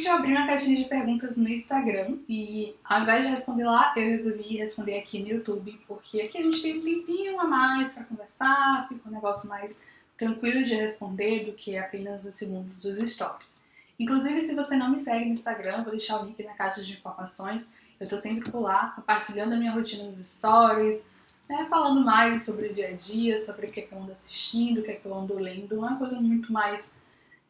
[0.00, 3.92] Recentemente eu abri uma caixinha de perguntas no Instagram e ao invés de responder lá,
[3.96, 7.94] eu resolvi responder aqui no YouTube, porque aqui a gente tem um tempinho a mais
[7.94, 9.78] para conversar, fica um negócio mais
[10.16, 13.58] tranquilo de responder do que apenas os segundos dos stories.
[13.98, 16.94] Inclusive, se você não me segue no Instagram, vou deixar o link na caixa de
[16.94, 17.70] informações.
[17.98, 21.04] Eu tô sempre por lá, compartilhando a minha rotina nos stories,
[21.48, 24.12] né, falando mais sobre o dia a dia, sobre o que, é que eu ando
[24.12, 26.90] assistindo, o que, é que eu ando lendo, uma coisa muito mais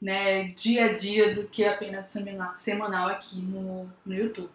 [0.01, 2.09] né, dia a dia do que apenas
[2.57, 4.51] semanal aqui no, no YouTube.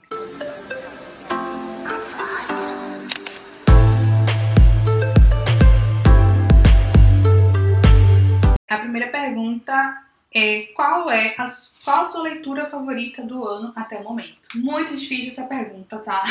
[8.68, 11.46] A primeira pergunta é qual é a,
[11.84, 14.36] qual a sua leitura favorita do ano até o momento?
[14.56, 16.24] Muito difícil essa pergunta, tá?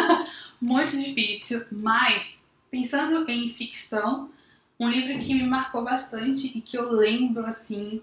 [0.60, 2.38] Muito difícil, mas
[2.70, 4.30] pensando em ficção,
[4.78, 8.02] um livro que me marcou bastante e que eu lembro assim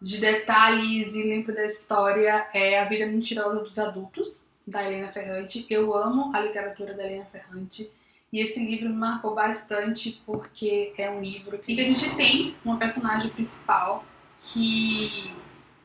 [0.00, 5.66] de detalhes e lembro da história é A Vida Mentirosa dos Adultos, da Helena Ferrante.
[5.68, 7.90] Eu amo a literatura da Helena Ferrante
[8.32, 12.78] e esse livro me marcou bastante porque é um livro que a gente tem uma
[12.78, 14.04] personagem principal
[14.40, 15.34] que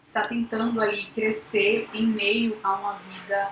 [0.02, 3.52] está tentando ali crescer em meio a uma vida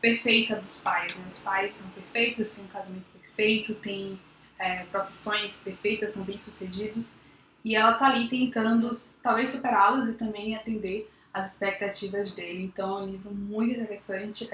[0.00, 1.16] perfeita dos pais.
[1.16, 1.24] Né?
[1.28, 4.20] Os pais são perfeitos, têm um casamento perfeito, têm
[4.60, 7.16] é, profissões perfeitas, são bem-sucedidos
[7.64, 8.90] e ela tá ali tentando
[9.22, 12.64] talvez superá-las e também atender as expectativas dele.
[12.64, 14.48] Então é um livro muito interessante.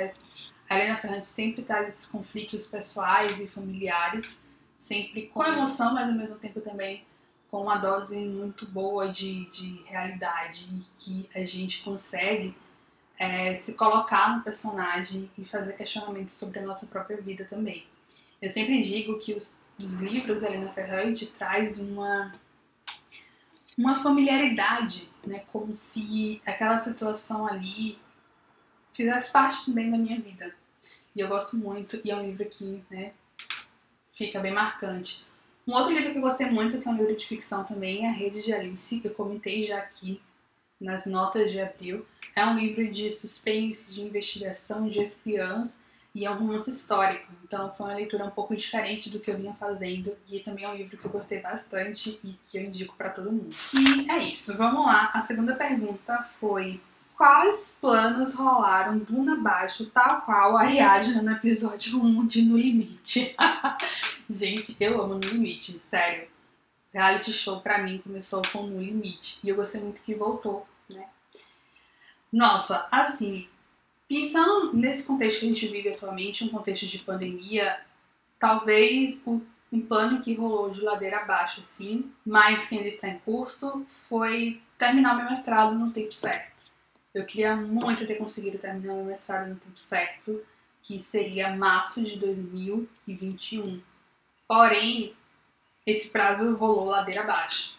[0.69, 4.37] A Helena Ferrante sempre traz esses conflitos pessoais e familiares,
[4.77, 7.05] sempre com emoção, mas ao mesmo tempo também
[7.50, 12.55] com uma dose muito boa de, de realidade e que a gente consegue
[13.19, 17.87] é, se colocar no personagem e fazer questionamentos sobre a nossa própria vida também.
[18.41, 22.33] Eu sempre digo que os, os livros da Helena Ferrante traz uma
[23.79, 25.45] uma familiaridade, né?
[25.53, 27.97] Como se aquela situação ali
[28.93, 30.53] fizesse parte também da minha vida.
[31.15, 33.12] E eu gosto muito, e é um livro que, né,
[34.12, 35.25] fica bem marcante.
[35.67, 38.09] Um outro livro que eu gostei muito, que é um livro de ficção também, é
[38.09, 40.21] A Rede de Alice, que eu comentei já aqui
[40.81, 42.05] nas notas de abril.
[42.34, 45.77] É um livro de suspense, de investigação, de espiãs,
[46.19, 47.33] e é um romance histórico.
[47.45, 50.69] Então foi uma leitura um pouco diferente do que eu vinha fazendo e também é
[50.69, 53.55] um livro que eu gostei bastante e que eu indico para todo mundo.
[53.73, 55.12] E é isso, vamos lá.
[55.15, 56.81] A segunda pergunta foi
[57.17, 63.37] quais planos rolaram Duna abaixo, tal qual a Ariadna no episódio 1 de No Limite?
[64.29, 66.27] Gente, eu amo No Limite, sério.
[66.93, 71.06] Reality show pra mim começou com No Limite e eu gostei muito que voltou, né?
[72.33, 73.49] Nossa, assim,
[74.08, 77.78] Pensando nesse contexto que a gente vive atualmente, um contexto de pandemia,
[78.38, 83.19] talvez o um plano que rolou de ladeira abaixo, assim, mas que ainda está em
[83.19, 86.56] curso, foi terminar meu mestrado no tempo certo.
[87.14, 90.42] Eu queria muito ter conseguido terminar meu mestrado no tempo certo,
[90.82, 93.82] que seria março de 2021.
[94.46, 95.14] Porém,
[95.84, 97.76] esse prazo rolou ladeira abaixo.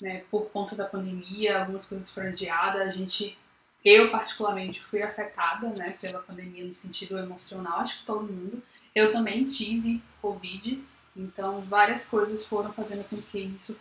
[0.00, 0.24] Né?
[0.30, 3.38] Por conta da pandemia, algumas coisas foram adiadas, a gente
[3.84, 8.62] eu, particularmente, fui afetada né, pela pandemia no sentido emocional, acho que todo mundo.
[8.94, 10.82] Eu também tive Covid,
[11.16, 13.78] então várias coisas foram fazendo com que isso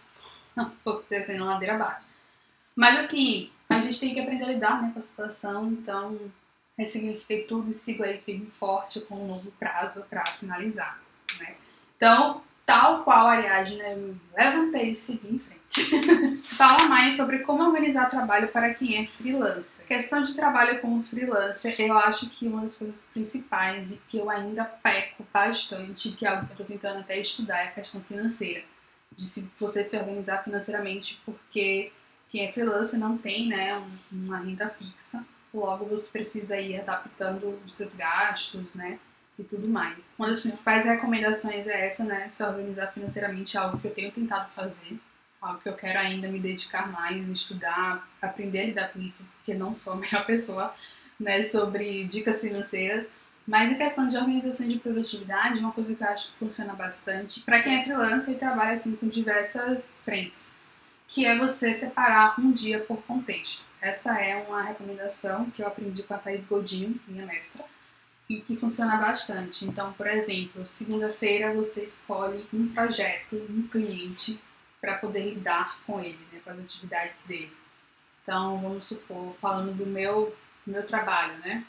[0.84, 2.06] fosse descendo ladeira abaixo.
[2.76, 6.20] Mas assim, a gente tem que aprender a lidar né, com a situação, então
[6.78, 11.00] ressignifiquei tudo e sigo aí firme e forte com um novo prazo para finalizar.
[11.40, 11.56] Né?
[11.96, 15.63] Então, tal qual a Ariadne, eu levantei e segui em frente.
[16.44, 19.86] Fala mais sobre como organizar trabalho para quem é freelancer.
[19.86, 24.30] Questão de trabalho como freelancer, eu acho que uma das coisas principais e que eu
[24.30, 28.02] ainda peco bastante, que é algo que eu estou tentando até estudar, é a questão
[28.04, 28.64] financeira.
[29.18, 31.92] De se você se organizar financeiramente, porque
[32.30, 33.82] quem é freelancer não tem né,
[34.12, 35.24] uma renda fixa,
[35.54, 39.00] logo você precisa ir adaptando os seus gastos, né?
[39.38, 40.14] E tudo mais.
[40.18, 42.30] Uma das principais recomendações é essa, né?
[42.32, 45.00] Se organizar financeiramente, é algo que eu tenho tentado fazer
[45.44, 49.54] algo que eu quero ainda me dedicar mais, estudar, aprender a lidar com isso, porque
[49.54, 50.74] não sou a melhor pessoa
[51.20, 53.06] né, sobre dicas financeiras.
[53.46, 57.42] Mas em questão de organização de produtividade, uma coisa que eu acho que funciona bastante
[57.42, 60.56] para quem é freelancer e trabalha assim com diversas frentes,
[61.10, 63.62] que é você separar um dia por contexto.
[63.82, 67.66] Essa é uma recomendação que eu aprendi com a Thais Godinho, minha mestra,
[68.30, 69.66] e que funciona bastante.
[69.66, 74.40] Então, por exemplo, segunda-feira você escolhe um projeto, um cliente
[74.84, 77.56] para poder lidar com ele, né, com as atividades dele.
[78.22, 80.36] Então, vamos supor, falando do meu,
[80.68, 81.64] meu trabalho, né?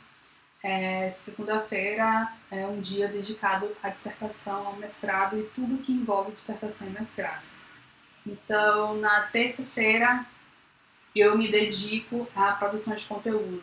[0.60, 6.88] É, Segunda-feira é um dia dedicado à dissertação, ao mestrado e tudo que envolve dissertação
[6.88, 7.44] e mestrado.
[8.26, 10.26] Então, na terça-feira,
[11.14, 13.62] eu me dedico à produção de conteúdo.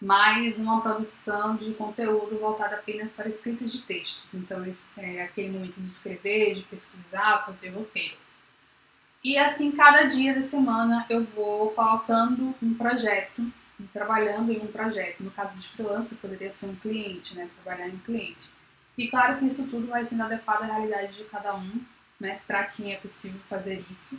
[0.00, 4.34] mas uma produção de conteúdo voltada apenas para escrita de textos.
[4.34, 4.64] Então,
[4.98, 8.25] é aquele momento de escrever, de pesquisar, fazer roteiro.
[9.22, 13.50] E assim, cada dia da semana eu vou colocando um projeto,
[13.92, 15.22] trabalhando em um projeto.
[15.22, 17.48] No caso de freelancer, poderia ser um cliente, né?
[17.62, 18.50] Trabalhar em um cliente.
[18.96, 21.80] E claro que isso tudo vai sendo adequado à realidade de cada um,
[22.20, 22.40] né?
[22.46, 24.18] Para quem é possível fazer isso.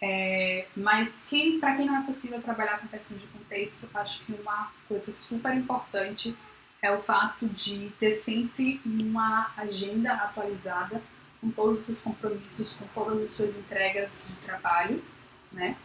[0.00, 4.32] É, mas quem, para quem não é possível trabalhar com questão de contexto, acho que
[4.32, 6.34] uma coisa super importante
[6.82, 11.00] é o fato de ter sempre uma agenda atualizada
[11.42, 15.02] com todos os seus compromissos, com todas as suas entregas de trabalho,
[15.50, 15.76] né?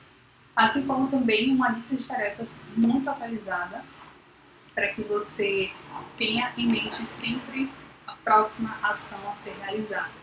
[0.56, 3.84] Assim como também uma lista de tarefas muito atualizada
[4.74, 5.72] para que você
[6.18, 7.70] tenha em mente sempre
[8.06, 10.14] a próxima ação a ser realizada.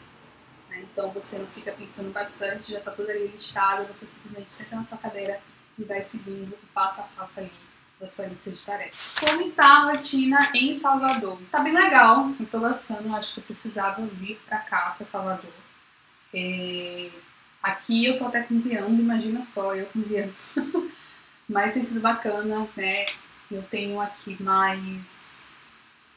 [0.70, 0.84] Né?
[0.92, 4.84] Então você não fica pensando bastante, já está tudo ali listado, você simplesmente senta na
[4.84, 5.40] sua cadeira
[5.76, 7.50] e vai seguindo o passo a passo ali
[8.00, 9.14] da sua lista de tarefas.
[9.20, 11.38] Como está a rotina em Salvador?
[11.50, 15.52] Tá bem legal, eu tô gostando, acho que eu precisava vir pra cá, pra Salvador.
[16.32, 17.10] É...
[17.62, 20.34] Aqui eu tô até cozinhando, imagina só, eu cozinhando.
[21.48, 23.06] Mas tem sido bacana, né?
[23.50, 25.24] Eu tenho aqui mais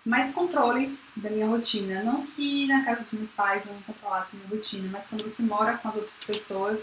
[0.08, 2.02] mais controle da minha rotina.
[2.02, 5.44] Não que na casa dos meus pais eu não controlasse minha rotina, mas quando você
[5.44, 6.82] mora com as outras pessoas,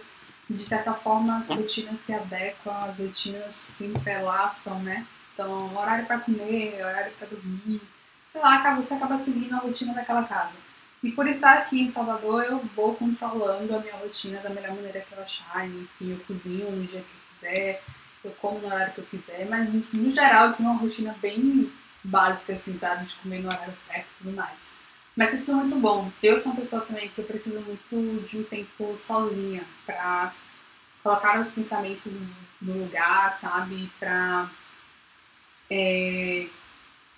[0.48, 5.06] de certa forma as rotinas se adequam, as rotinas se entrelaçam, né?
[5.32, 7.80] Então, horário para comer, horário para dormir,
[8.28, 10.52] sei lá, você acaba seguindo a rotina daquela casa.
[11.02, 15.00] E por estar aqui em Salvador, eu vou controlando a minha rotina da melhor maneira
[15.00, 15.66] que eu achar.
[15.66, 17.82] Enfim, eu cozinho no dia que eu quiser,
[18.24, 21.70] eu como no horário que eu quiser, mas no geral eu tenho uma rotina bem
[22.02, 23.06] básica, assim, sabe?
[23.06, 24.73] De comer no horário certo e tudo mais.
[25.16, 26.10] Mas isso é muito bom.
[26.22, 30.32] Eu sou uma pessoa também que eu preciso muito de um tempo sozinha pra
[31.02, 32.12] colocar os pensamentos
[32.60, 33.90] no lugar, sabe?
[34.00, 34.50] Pra
[35.70, 36.46] é,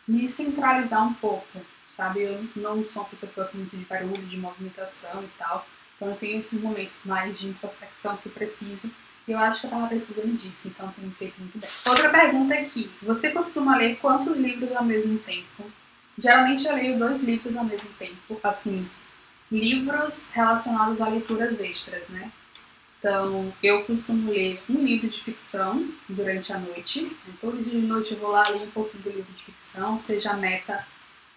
[0.06, 1.60] me centralizar um pouco,
[1.96, 2.22] sabe?
[2.22, 5.66] Eu não sou uma pessoa que gosta muito de barulho, de movimentação e tal.
[5.96, 8.90] Então eu tenho esses momentos mais de introspecção que eu preciso.
[9.26, 11.68] E eu acho que eu tava precisando disso, então tem feito muito bem.
[11.86, 12.88] Outra pergunta aqui.
[13.02, 15.64] Você costuma ler quantos livros ao mesmo tempo?
[16.18, 18.88] Geralmente eu leio dois livros ao mesmo tempo, assim,
[19.50, 22.30] livros relacionados a leituras extras, né?
[22.98, 27.14] Então, eu costumo ler um livro de ficção durante a noite.
[27.40, 30.32] Todo dia de noite eu vou lá ler um pouquinho do livro de ficção, seja
[30.32, 30.84] meta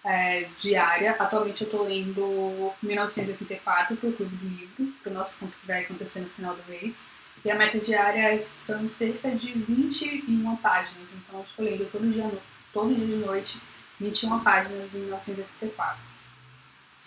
[0.04, 1.12] é, diária.
[1.20, 5.54] Atualmente eu estou lendo 1984, que é o Clube do Livro, para o nosso conto
[5.60, 6.96] que vai acontecer no final do mês.
[7.44, 11.10] E a meta diária são cerca de 21 páginas.
[11.14, 12.32] Então, eu estou lendo todo dia,
[12.74, 13.60] todo dia de noite
[14.00, 16.10] 21 páginas de 1984.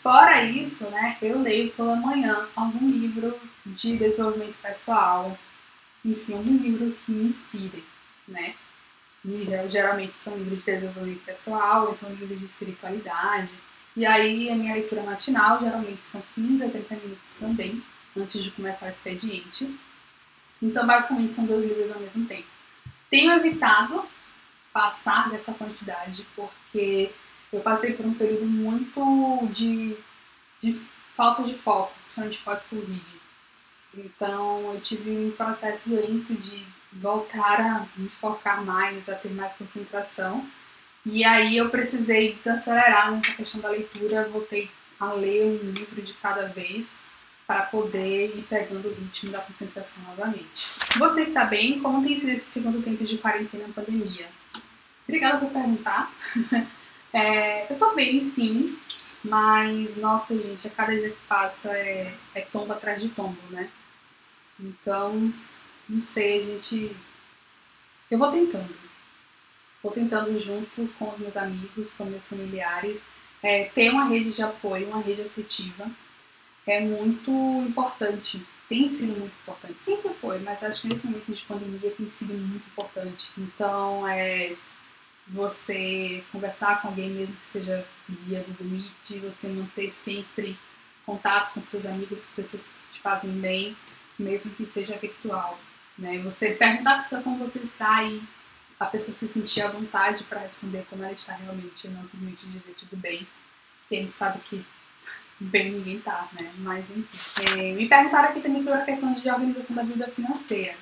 [0.02, 5.38] Fora isso, né, eu leio toda manhã algum livro de desenvolvimento pessoal,
[6.04, 7.84] enfim, algum livro que me inspire,
[8.26, 8.54] né?
[9.24, 13.52] E, geralmente são livros de desenvolvimento pessoal, então livros de espiritualidade.
[13.96, 17.82] E aí a minha leitura matinal geralmente são 15 a 30 minutos também,
[18.16, 19.78] antes de começar o expediente.
[20.60, 22.48] Então basicamente são dois livros ao mesmo tempo.
[23.08, 24.04] Tenho evitado
[24.72, 27.10] passar dessa quantidade, porque
[27.52, 29.96] eu passei por um período muito de,
[30.62, 30.80] de
[31.14, 33.04] falta de foco, principalmente pós-Covid.
[33.94, 39.52] Então eu tive um processo lento de voltar a me focar mais, a ter mais
[39.54, 40.46] concentração.
[41.04, 46.14] E aí eu precisei desacelerar nessa questão da leitura, voltei a ler um livro de
[46.14, 46.90] cada vez
[47.46, 50.68] para poder ir pegando o ritmo da concentração novamente.
[50.96, 51.80] Você está bem?
[51.80, 54.26] Como tem sido esse segundo tempo de quarentena na pandemia?
[55.06, 56.12] Obrigada por perguntar.
[57.14, 58.64] É, eu tô bem, sim,
[59.22, 63.68] mas, nossa, gente, a cada dia que passa é, é tombo atrás de tombo, né?
[64.58, 65.32] Então,
[65.88, 66.96] não sei, a gente.
[68.10, 68.74] Eu vou tentando.
[69.82, 72.98] Vou tentando junto com os meus amigos, com meus familiares,
[73.42, 75.90] é, ter uma rede de apoio, uma rede afetiva.
[76.66, 77.30] É muito
[77.68, 78.42] importante.
[78.68, 79.78] Tem sido muito importante.
[79.78, 83.28] Sempre foi, mas acho que nesse momento de pandemia tem sido muito importante.
[83.36, 84.56] Então, é
[85.28, 90.58] você conversar com alguém, mesmo que seja via Google Meet, você manter sempre
[91.06, 93.76] contato com seus amigos, com pessoas que te fazem bem,
[94.18, 95.58] mesmo que seja virtual.
[95.98, 96.18] Né?
[96.18, 98.22] Você perguntar a pessoa como você está e
[98.78, 102.74] a pessoa se sentir à vontade para responder como ela está realmente, não simplesmente dizer
[102.78, 103.26] tudo bem,
[103.80, 104.64] porque a gente sabe que
[105.38, 106.52] bem ninguém tá, né?
[106.58, 107.58] Mas enfim.
[107.58, 110.74] É, me perguntaram aqui também sobre a questão de organização da vida financeira.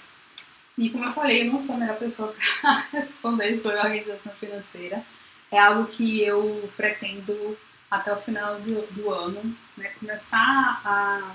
[0.78, 5.04] E como eu falei, eu não sou a melhor pessoa para responder sobre organização financeira.
[5.50, 7.56] É algo que eu pretendo
[7.90, 11.34] até o final do, do ano, né, começar a,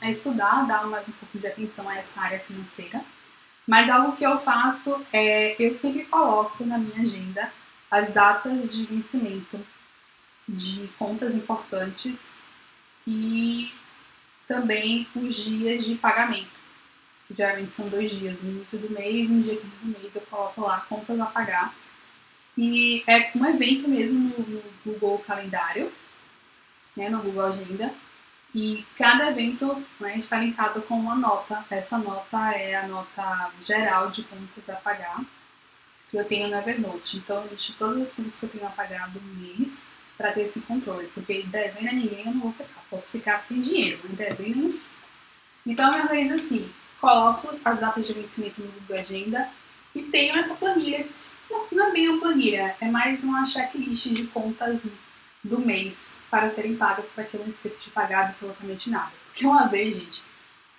[0.00, 3.00] a estudar, dar mais um pouco de atenção a essa área financeira.
[3.66, 7.52] Mas algo que eu faço é eu sempre coloco na minha agenda
[7.90, 9.58] as datas de vencimento
[10.48, 12.14] de contas importantes
[13.06, 13.72] e
[14.46, 16.65] também os dias de pagamento.
[17.34, 20.22] Geralmente são dois dias, no início do mês e no dia 15 do mês eu
[20.22, 21.74] coloco lá contas a pagar.
[22.56, 25.92] E é um evento mesmo no, no Google Calendário,
[26.96, 27.92] né, no Google Agenda.
[28.54, 31.64] E cada evento né, está linkado com uma nota.
[31.70, 35.20] Essa nota é a nota geral de contas a pagar
[36.10, 37.18] que eu tenho no Evernote.
[37.18, 39.78] Então eu lixo todas as contas que eu tenho a pagar do mês
[40.16, 41.08] para ter esse controle.
[41.08, 42.82] Porque devendo a ninguém eu não vou ficar.
[42.88, 44.80] Posso ficar sem dinheiro, mas devendo.
[45.66, 46.70] Então eu organizo assim
[47.06, 49.48] coloco as datas de vencimento no Google Agenda
[49.94, 50.98] e tenho essa planilha.
[51.70, 54.80] Não é bem uma planilha, é mais uma checklist de contas
[55.44, 59.12] do mês para serem pagas para que eu não esqueça de pagar absolutamente nada.
[59.26, 60.20] Porque uma vez, gente,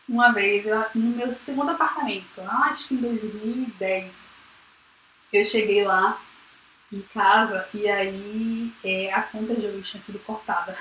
[0.09, 4.13] uma vez, no meu segundo apartamento, acho que em 2010,
[5.31, 6.19] eu cheguei lá
[6.91, 10.77] em casa e aí é, a conta de luz tinha sido cortada.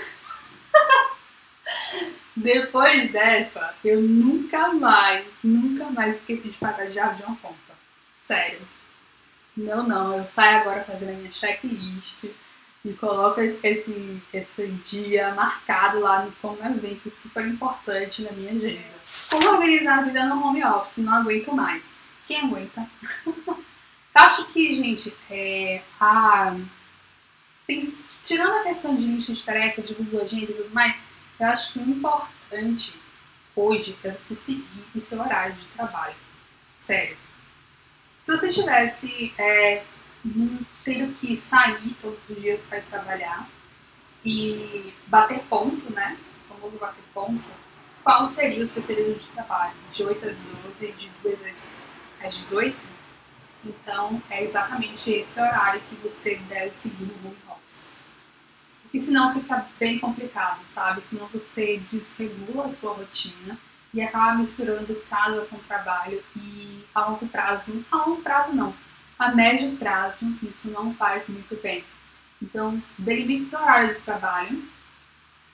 [2.36, 7.56] Depois dessa, eu nunca mais, nunca mais esqueci de pagar de uma conta.
[8.26, 8.60] Sério.
[9.56, 10.18] Não, não.
[10.18, 12.24] Eu saio agora fazendo a minha checklist
[12.84, 18.52] e coloco esse, esse, esse dia marcado lá como um evento super importante na minha
[18.52, 18.96] agenda.
[19.30, 20.98] Como organizar a vida no home office?
[20.98, 21.82] Não aguento mais.
[22.28, 22.86] Quem aguenta?
[24.14, 26.54] Acho que, gente, é, a,
[28.24, 30.96] tirando a questão de lista de tarefas, de Google Agenda e tudo mais,
[31.38, 32.94] eu acho que o importante
[33.54, 36.14] hoje é você seguir o seu horário de trabalho.
[36.86, 37.16] Sério.
[38.24, 39.84] Se você tivesse é,
[40.84, 43.48] tendo que sair todos os dias para trabalhar
[44.24, 46.18] e bater ponto, né?
[46.44, 47.44] O famoso bater ponto,
[48.02, 49.74] qual seria o seu período de trabalho?
[49.92, 51.38] De 8 às 12, de 2
[52.22, 52.76] às 18?
[53.64, 57.36] Então, é exatamente esse horário que você deve seguir no home
[58.86, 61.02] porque senão fica bem complicado, sabe?
[61.02, 63.58] Senão você desregula a sua rotina
[63.92, 68.74] e acaba misturando casa com trabalho e a longo prazo, a longo prazo não,
[69.18, 71.84] a médio prazo isso não faz muito bem.
[72.40, 74.62] Então, delimite seu horário de trabalho,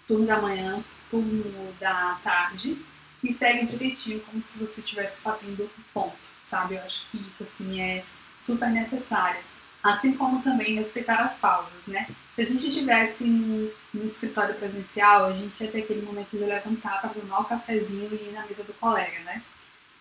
[0.07, 2.77] turno da manhã, turno da tarde
[3.23, 6.17] e segue direitinho como se você estivesse batendo ponto,
[6.51, 6.75] sabe?
[6.75, 8.05] Eu acho que isso assim é
[8.45, 9.41] super necessário.
[9.83, 12.07] Assim como também respeitar as pausas, né?
[12.35, 16.45] Se a gente estivesse no, no, escritório presencial, a gente ia ter aquele momento de
[16.45, 19.43] levantar para tomar o cafezinho e ir na mesa do colega, né?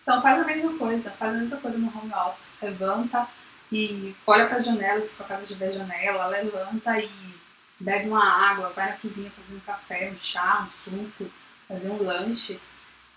[0.02, 2.46] Então faz a mesma coisa, faz a mesma coisa no home office.
[2.62, 3.28] Levanta
[3.72, 7.10] e olha para a janela, se sua casa tiver janela, levanta e
[7.80, 11.30] bebe uma água, vai na cozinha fazer um café, um chá, um suco,
[11.66, 12.60] fazer um lanche.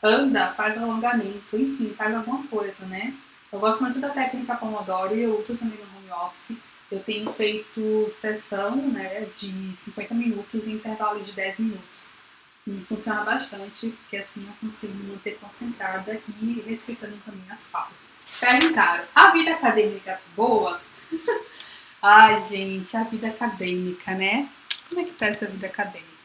[0.02, 3.14] Anda, faz alongamento, enfim, faz alguma coisa, né?
[3.52, 6.58] Eu gosto muito da técnica Pomodoro e eu uso também no home office.
[6.92, 12.06] Eu tenho feito sessão né, de 50 minutos e intervalo de 10 minutos.
[12.68, 17.96] E funciona bastante, porque assim eu consigo me manter concentrada e respeitando também as pausas.
[18.40, 20.80] Perguntaram, a vida acadêmica é boa?
[22.02, 24.50] Ai, gente, a vida acadêmica, né?
[24.90, 26.16] Como é que tá essa vida acadêmica?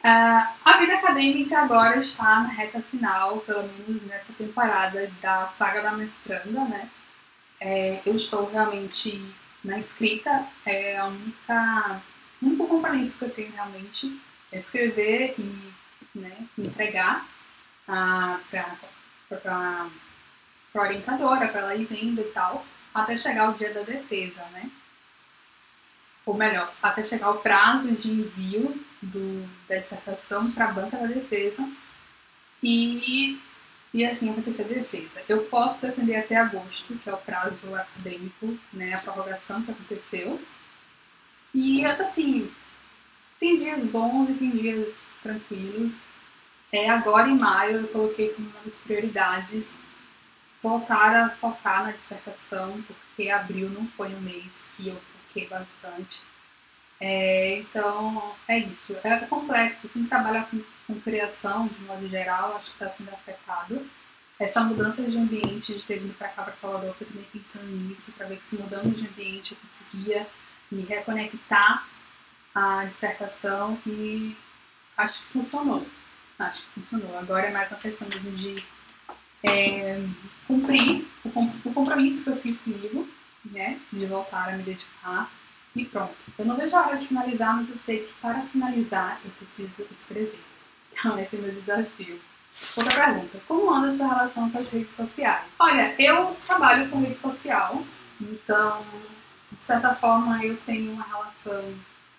[0.00, 5.80] Uh, a vida acadêmica agora está na reta final, pelo menos nessa temporada da saga
[5.80, 6.88] da mestranda, né?
[7.60, 9.24] É, eu estou realmente
[9.62, 12.02] na escrita, é a única,
[12.42, 14.20] o único compromisso que eu tenho realmente
[14.52, 15.72] é escrever e
[16.14, 17.26] né, entregar
[17.86, 18.40] para
[19.46, 19.88] a
[20.74, 24.70] orientadora, para ela ir vendo e tal, até chegar o dia da defesa, né?
[26.26, 31.06] Ou melhor, até chegar o prazo de envio do, da dissertação para a banca da
[31.06, 31.68] defesa
[32.62, 33.38] e
[33.94, 35.22] e assim acontecer a defesa.
[35.28, 40.42] Eu posso defender até agosto, que é o prazo acadêmico, né, a prorrogação que aconteceu.
[41.54, 42.50] E assim,
[43.38, 45.92] tem dias bons e tem dias tranquilos.
[46.72, 49.64] É, agora em maio eu coloquei como uma das prioridades
[50.60, 56.20] voltar a focar na dissertação, porque abril não foi um mês que eu foquei bastante.
[57.06, 58.96] É, então, é isso.
[59.04, 59.90] É complexo.
[59.90, 63.86] Quem trabalha com, com criação, de modo geral, acho que está sendo afetado.
[64.40, 68.10] Essa mudança de ambiente, de ter vindo para cá, para Salvador, eu também pensando nisso,
[68.12, 70.26] para ver que se mudando de ambiente eu conseguia
[70.72, 71.86] me reconectar
[72.54, 74.34] à dissertação e
[74.96, 75.86] acho que funcionou.
[76.38, 77.18] Acho que funcionou.
[77.18, 78.64] Agora é mais uma questão de
[79.42, 80.02] é,
[80.46, 81.28] cumprir o,
[81.68, 83.06] o compromisso que eu fiz comigo,
[83.44, 85.30] né, de voltar a me dedicar
[85.74, 86.14] e pronto.
[86.38, 89.88] Eu não vejo a hora de finalizar, mas eu sei que para finalizar eu preciso
[89.90, 90.40] escrever.
[90.92, 92.20] Então esse é o meu desafio.
[92.76, 95.44] Outra pergunta: Como anda a sua relação com as redes sociais?
[95.58, 97.82] Olha, eu trabalho com rede social,
[98.20, 98.84] então,
[99.50, 101.74] de certa forma, eu tenho uma relação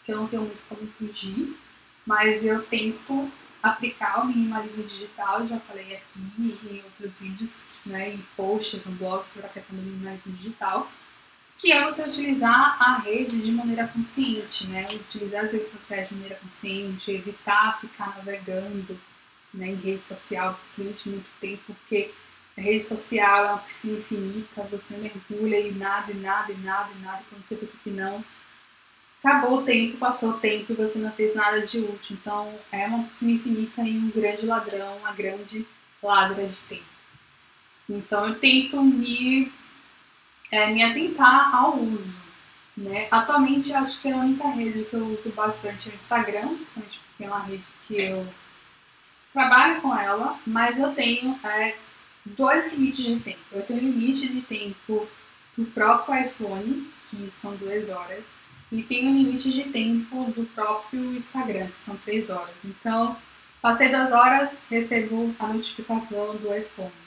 [0.06, 1.58] que eu não tenho muito como fugir,
[2.06, 3.32] mas eu tento
[3.64, 7.50] aplicar o minimalismo digital, já falei aqui em outros vídeos,
[7.86, 10.88] né, em posts no blog sobre a questão do minimalismo digital,
[11.66, 16.14] que é você utilizar a rede de maneira consciente, né, utilizar as redes sociais de
[16.14, 18.96] maneira consciente, evitar ficar navegando
[19.52, 22.12] né, em rede social durante muito tempo, porque
[22.56, 26.90] a rede social é uma piscina infinita, você mergulha e nada, e nada, e nada,
[26.96, 28.24] e nada, quando você pensa que não,
[29.24, 32.16] acabou o tempo, passou o tempo e você não fez nada de útil.
[32.22, 35.66] Então é uma piscina infinita e um grande ladrão, uma grande
[36.04, 36.86] ladra de tempo.
[37.90, 39.52] Então eu tento me,
[40.52, 42.14] é, me atentar ao uso.
[42.78, 43.08] Né?
[43.10, 47.24] Atualmente eu acho que a única rede que eu uso bastante é o Instagram, porque
[47.24, 48.28] é uma rede que eu
[49.32, 51.76] trabalho com ela, mas eu tenho é,
[52.26, 53.40] dois limites de tempo.
[53.52, 55.08] Eu tenho limite de tempo
[55.58, 58.24] do próprio iPhone, que são duas horas,
[58.72, 62.56] e um limite de tempo do próprio Instagram, que são três horas.
[62.64, 63.16] Então,
[63.62, 67.05] passei duas horas, recebo a notificação do iPhone.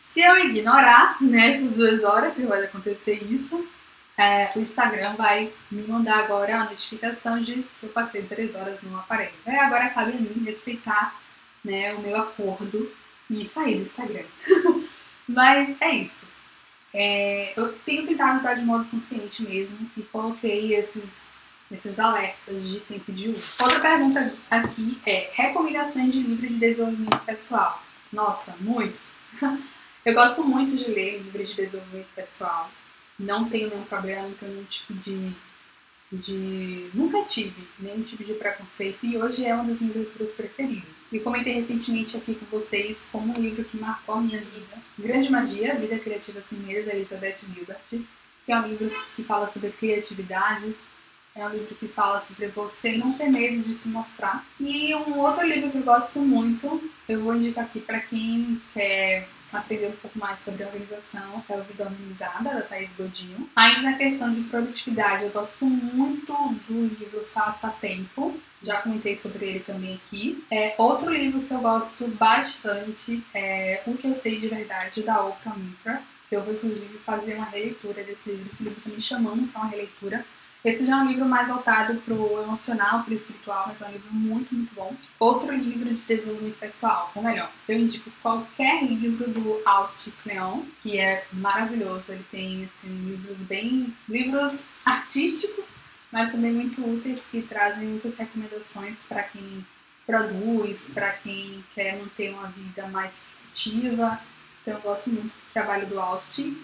[0.00, 3.68] Se eu ignorar nessas duas horas, que vai acontecer isso,
[4.16, 8.80] é, o Instagram vai me mandar agora a notificação de que eu passei três horas
[8.82, 9.30] no aparelho.
[9.44, 11.14] É, agora cabe a mim respeitar
[11.62, 12.90] né, o meu acordo
[13.28, 14.24] e sair do Instagram.
[15.28, 16.26] Mas é isso.
[16.92, 21.10] É, eu tenho tentado usar de modo consciente mesmo e coloquei esses,
[21.70, 23.44] esses alertas de tempo de uso.
[23.60, 27.80] Outra pergunta aqui é: recomendações de livros de desenvolvimento pessoal?
[28.10, 29.04] Nossa, muitos.
[30.04, 32.70] Eu gosto muito de ler livros de desenvolvimento pessoal.
[33.18, 35.30] Não tenho nenhum problema, não tenho nenhum tipo de,
[36.10, 36.90] de.
[36.94, 40.88] Nunca tive nenhum tipo de preconceito e hoje é uma das minhas leituras preferidas.
[41.12, 44.78] E comentei recentemente aqui com vocês como um livro que marcou a minha vida.
[44.98, 49.52] Grande Magia, Vida Criativa Sem Medo, da Elizabeth Gilbert, que é um livro que fala
[49.52, 50.74] sobre criatividade,
[51.36, 54.46] é um livro que fala sobre você não ter medo de se mostrar.
[54.58, 59.28] E um outro livro que eu gosto muito, eu vou indicar aqui para quem quer
[59.58, 63.48] aprender um pouco mais sobre organização, é o Vida Organizada, da Thaís Godinho.
[63.56, 66.32] Ainda na questão de produtividade, eu gosto muito
[66.68, 70.44] do livro Faça Tempo, já comentei sobre ele também aqui.
[70.50, 75.24] É, outro livro que eu gosto bastante é O Que Eu Sei de Verdade, da
[75.24, 75.98] Oprah Winfrey.
[76.30, 78.50] Eu vou, inclusive, fazer uma releitura desse livro.
[78.52, 80.24] Esse livro está me chamando para uma releitura.
[80.62, 83.86] Esse já é um livro mais voltado para o emocional, para o espiritual, mas é
[83.86, 84.94] um livro muito, muito bom.
[85.18, 90.98] Outro livro de desenvolvimento pessoal, ou melhor, eu indico qualquer livro do Austin Kleon, que
[90.98, 92.04] é maravilhoso.
[92.10, 93.94] Ele tem assim, livros bem.
[94.06, 94.52] livros
[94.84, 95.64] artísticos,
[96.12, 99.64] mas também muito úteis que trazem muitas recomendações para quem
[100.06, 103.12] produz, para quem quer manter uma vida mais
[103.50, 104.20] ativa.
[104.60, 106.58] Então eu gosto muito do trabalho do Austin.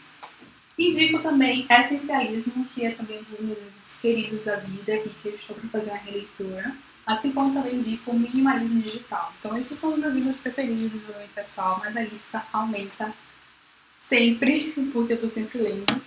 [0.78, 5.28] Indico também Essencialismo, que é também um dos meus livros queridos da vida e que
[5.28, 6.76] eu estou para fazer uma releitura.
[7.06, 9.32] Assim como também indico Minimalismo Digital.
[9.38, 13.14] Então esses são os meus livros preferidos de desenvolvimento pessoal, mas a lista aumenta
[13.98, 16.02] sempre, porque eu estou sempre lendo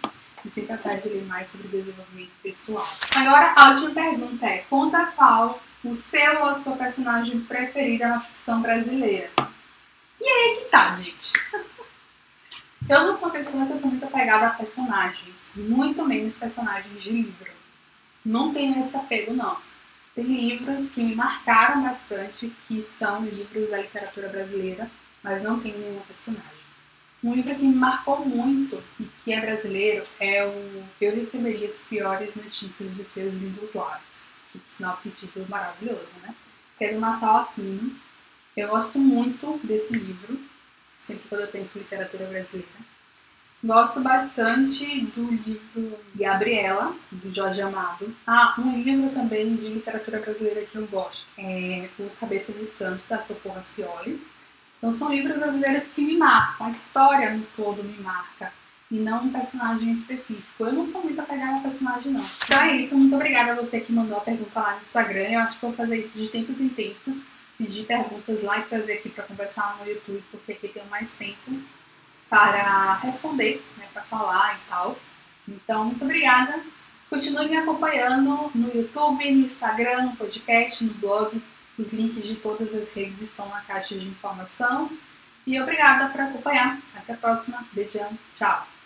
[0.45, 2.87] e sempre atrás de ler mais sobre desenvolvimento pessoal.
[3.15, 8.19] Agora, a última pergunta é: conta qual o seu ou a sua personagem preferida na
[8.19, 9.29] ficção brasileira?
[10.19, 11.33] E aí é que tá, gente.
[12.89, 17.51] Eu não sou pessoa que sou muito apegada a personagens, muito menos personagens de livro.
[18.25, 19.57] Não tenho esse apego, não.
[20.15, 24.89] Tem livros que me marcaram bastante, que são livros da literatura brasileira,
[25.21, 26.49] mas não tenho nenhuma personagem.
[27.23, 31.75] Um livro que me marcou muito e que é brasileiro é o Eu Receberia as
[31.75, 34.01] Piores Notícias dos Seus Lindos Lábios,
[34.51, 36.33] que por sinal que título maravilhoso, né?
[36.75, 37.95] Que é do Nassau Aquino.
[38.57, 40.39] Eu gosto muito desse livro,
[41.13, 42.89] sempre quando eu penso em literatura brasileira.
[43.61, 48.15] Gosto bastante do livro Gabriela, do Jorge Amado.
[48.25, 53.01] Ah, um livro também de literatura brasileira que eu gosto é O Cabeça de Santo,
[53.09, 54.21] da Socorro Cioli
[54.79, 58.51] então são livros brasileiros que me marcam, a história no todo me marca
[58.89, 60.65] e não um personagem específico.
[60.65, 62.25] Eu não sou muito apegada a personagem, não.
[62.45, 65.29] Então é isso, muito obrigada a você que mandou a pergunta lá no Instagram.
[65.29, 67.17] Eu acho que vou fazer isso de tempos em tempos,
[67.59, 71.61] pedir perguntas lá e trazer aqui para conversar no YouTube, porque aqui tenho mais tempo
[72.29, 74.97] para responder, né, para falar e tal.
[75.47, 76.59] Então, muito obrigada.
[77.09, 81.41] Continue me acompanhando no YouTube, no Instagram, no podcast, no blog.
[81.77, 84.89] Os links de todas as redes estão na caixa de informação.
[85.45, 86.79] E obrigada por acompanhar.
[86.95, 87.65] Até a próxima.
[87.73, 88.11] Beijão.
[88.35, 88.78] Tchau.